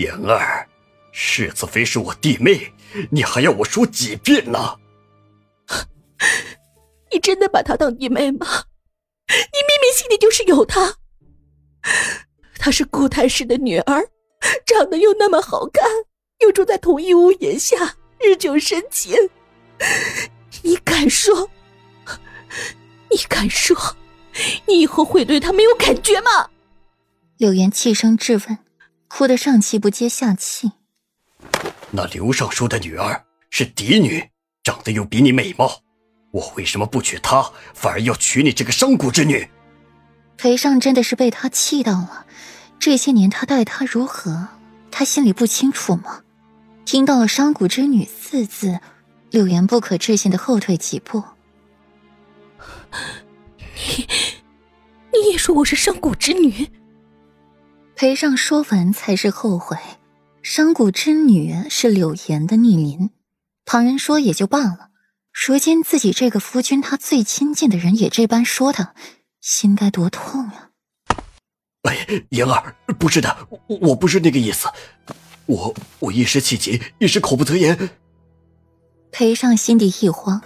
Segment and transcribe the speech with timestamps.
[0.00, 0.66] 言儿，
[1.12, 2.72] 世子妃是我弟妹，
[3.10, 4.76] 你还要我说几遍呢？
[7.12, 8.46] 你真的把她当弟妹吗？
[9.28, 10.96] 你明明心里就是有她。
[12.58, 14.08] 她是顾太师的女儿，
[14.64, 15.84] 长得又那么好看，
[16.40, 19.14] 又住在同一屋檐下，日久生情。
[20.62, 21.50] 你敢说？
[23.10, 23.76] 你敢说？
[24.66, 26.48] 你以后会对她没有感觉吗？
[27.36, 28.58] 柳岩气声质问，
[29.10, 30.70] 哭得上气不接下气。
[31.90, 34.30] 那刘尚书的女儿是嫡女，
[34.62, 35.82] 长得又比你美貌，
[36.30, 39.50] 我为什么不娶她，反而要娶你这个商贾之女？
[40.38, 42.24] 裴尚真的是被他气到了。
[42.78, 44.48] 这些年他待她如何，
[44.90, 46.22] 他心里不清楚吗？
[46.86, 48.78] 听到了“商贾之女”四字，
[49.30, 51.22] 柳岩不可置信的后退几步。
[53.74, 54.06] 你，
[55.12, 56.70] 你也说我是商贾之女？
[58.00, 59.76] 裴尚说完才是后悔。
[60.42, 63.10] 商贾之女是柳岩的逆鳞，
[63.66, 64.88] 旁人说也就罢了，
[65.30, 68.94] 如今自己这个夫君，他最亲近的人也这般说他，
[69.42, 70.70] 心该多痛呀！
[71.82, 74.66] 哎，言儿，不是的，我不是那个意思，
[75.44, 77.90] 我我一时气急，一时口不择言。
[79.12, 80.40] 裴尚心底一慌，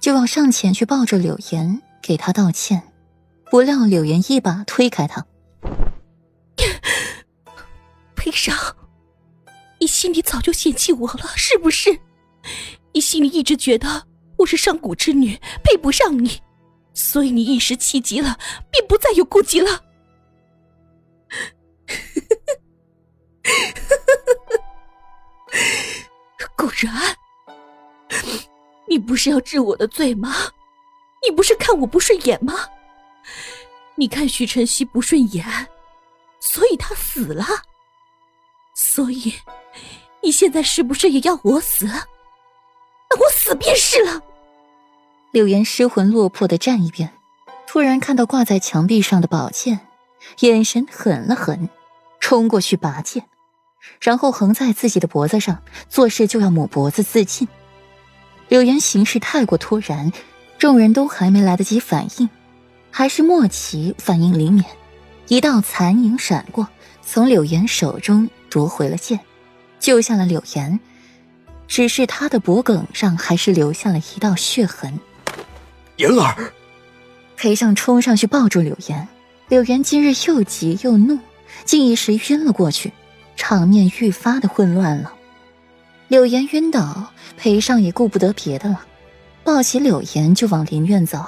[0.00, 2.82] 就要上前去抱着柳岩给他道歉，
[3.50, 5.26] 不料柳岩一把推开他。
[8.34, 8.76] 上，
[9.80, 11.96] 你心里早就嫌弃我了，是不是？
[12.92, 14.06] 你心里一直觉得
[14.38, 16.40] 我是上古之女，配不上你，
[16.92, 18.38] 所以你一时气急了，
[18.70, 19.78] 便不再有顾忌了。
[26.56, 27.16] 顾然，
[28.88, 30.34] 你不是要治我的罪吗？
[31.26, 32.68] 你不是看我不顺眼吗？
[33.96, 35.44] 你看徐晨曦不顺眼，
[36.40, 37.46] 所以他死了。
[38.94, 39.34] 所以，
[40.22, 41.84] 你现在是不是也要我死？
[41.86, 44.22] 那我死便是了。
[45.32, 47.12] 柳岩失魂落魄的站一边，
[47.66, 49.80] 突然看到挂在墙壁上的宝剑。
[50.42, 51.68] 眼神狠了狠，
[52.20, 53.26] 冲过去拔剑，
[54.00, 57.48] 然后横在自己的脖子上，做事就要抹脖子自尽。
[58.48, 60.12] 柳岩行事太过突然，
[60.56, 62.30] 众人都还没来得及反应，
[62.92, 64.64] 还是莫奇反应灵敏，
[65.26, 66.68] 一道残影闪过，
[67.02, 69.18] 从柳岩手中夺回了剑，
[69.80, 70.78] 救下了柳岩。
[71.66, 75.00] 只是他的脖颈上还是留下了一道血痕。
[75.96, 76.52] 言儿，
[77.36, 79.08] 裴尚冲上去抱住柳岩。
[79.48, 81.18] 柳岩今日又急又怒，
[81.64, 82.92] 竟一时晕了过去，
[83.34, 85.12] 场面愈发的混乱了。
[86.06, 88.86] 柳岩晕倒，裴尚也顾不得别的了，
[89.42, 91.24] 抱起柳岩就往林院走。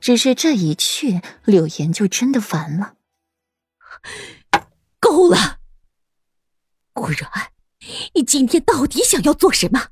[0.00, 2.94] 只是这一去，柳岩就真的烦了。
[4.98, 5.58] 够了，
[7.14, 7.48] 顾然，
[8.14, 9.88] 你今天到底想要做什么？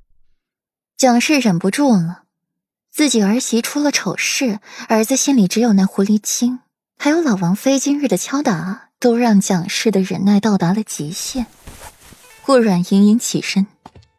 [0.97, 2.25] 蒋氏忍不住了，
[2.91, 6.60] 自己儿媳出了丑事，儿子心里只有那狐狸精。
[6.99, 11.47] 还有老王妃今日的敲打，都让蒋氏的忍耐到达了极限。
[12.44, 13.66] 顾软隐隐起身，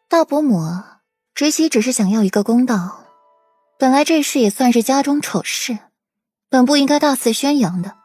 [0.08, 0.82] 大伯母，
[1.34, 3.06] 侄媳只是想要一个公道。
[3.78, 5.78] 本来这事也算是家中丑事，
[6.48, 7.96] 本不应该大肆宣扬的。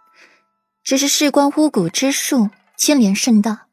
[0.84, 3.68] 只是事关巫蛊之术，牵连甚大，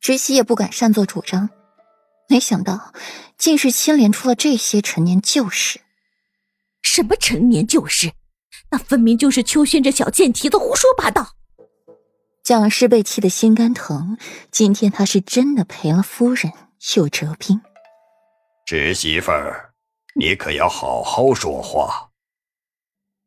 [0.00, 1.50] 侄媳也不敢擅作主张。
[2.28, 2.92] 没想到，
[3.36, 5.80] 竟是牵连出了这些陈年旧事。
[6.82, 8.12] 什么陈年旧事？
[8.70, 11.34] 那分明就是秋轩这小贱蹄子胡说八道。
[12.42, 14.18] 蒋氏被气得心肝疼，
[14.50, 16.52] 今天他是真的赔了夫人
[16.96, 17.60] 又折兵。
[18.66, 19.72] 侄媳妇儿，
[20.14, 22.10] 你可要好好说话。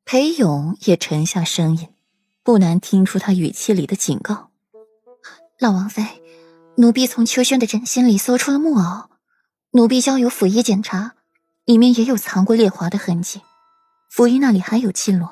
[0.05, 1.89] 裴勇也沉下声音，
[2.43, 4.51] 不难听出他语气里的警告。
[5.59, 6.03] 老王妃，
[6.81, 9.12] 奴婢从秋轩的枕芯里搜出了木偶，
[9.74, 11.14] 奴婢交由府医检查，
[11.64, 13.40] 里面也有藏过烈华的痕迹。
[14.09, 15.28] 府医那里还有记录，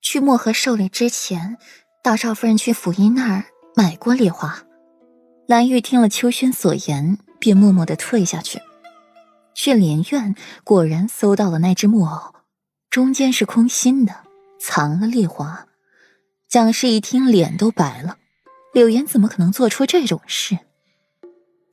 [0.00, 1.56] 去漠河狩猎之前，
[2.02, 3.44] 大少夫人去府医那儿
[3.76, 4.64] 买过烈华。
[5.46, 8.60] 蓝玉听了秋轩所言，便默默的退下去。
[9.54, 10.34] 去莲院
[10.64, 12.34] 果然搜到了那只木偶，
[12.90, 14.24] 中间是空心的，
[14.58, 15.68] 藏了烈华。
[16.48, 18.16] 蒋氏一听，脸都白了。
[18.74, 20.58] 柳岩怎么可能做出这种事？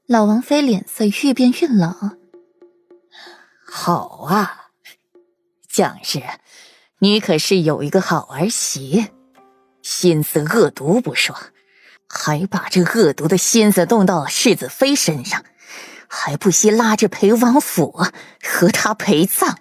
[0.07, 2.19] 老王妃脸色越变越冷。
[3.65, 4.61] 好啊。
[5.67, 6.21] 蒋氏，
[6.99, 9.07] 你可是有一个好儿媳，
[9.81, 11.35] 心思恶毒不说，
[12.07, 15.43] 还把这恶毒的心思动到了世子妃身上，
[16.07, 18.05] 还不惜拉着裴王府
[18.41, 19.59] 和他陪葬。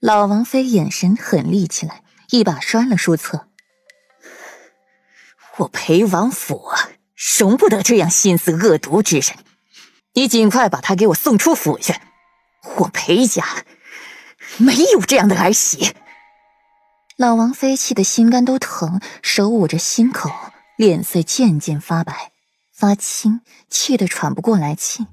[0.00, 3.48] 老王妃眼神狠厉起来，一把摔了书册。
[5.58, 6.70] 我裴王府
[7.38, 9.36] 容不得这样心思恶毒之人。
[10.16, 11.94] 你尽快把他给我送出府去！
[12.78, 13.44] 我裴家
[14.56, 15.92] 没有这样的儿媳。
[17.18, 20.30] 老王妃气得心肝都疼，手捂着心口，
[20.78, 22.32] 脸色渐渐发白、
[22.72, 25.06] 发青，气得喘不过来气。